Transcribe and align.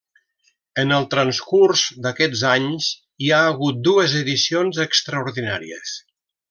En 0.83 0.95
el 0.95 1.05
transcurs 1.11 1.83
d'aquests 2.07 2.43
anys 2.53 2.89
hi 3.27 3.31
ha 3.41 3.45
hagut 3.53 3.87
dues 3.91 4.19
edicions 4.25 4.85
extraordinàries. 4.89 5.99